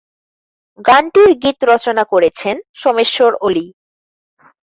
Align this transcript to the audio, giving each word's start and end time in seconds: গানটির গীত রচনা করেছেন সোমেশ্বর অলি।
গানটির 0.79 1.31
গীত 1.41 1.59
রচনা 1.71 2.03
করেছেন 2.11 2.55
সোমেশ্বর 2.75 3.31
অলি। 3.41 3.65